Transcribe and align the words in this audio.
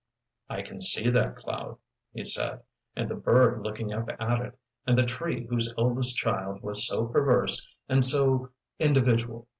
"I 0.49 0.63
can 0.63 0.81
see 0.81 1.11
that 1.11 1.35
cloud," 1.35 1.77
he 2.11 2.23
said, 2.23 2.61
"and 2.95 3.07
the 3.07 3.13
bird 3.13 3.61
looking 3.61 3.93
up 3.93 4.09
at 4.19 4.39
it, 4.41 4.57
and 4.87 4.97
the 4.97 5.05
tree 5.05 5.45
whose 5.45 5.71
eldest 5.77 6.17
child 6.17 6.63
was 6.63 6.87
so 6.87 7.05
perverse 7.05 7.67
and 7.87 8.03
so 8.03 8.49
individual." 8.79 9.47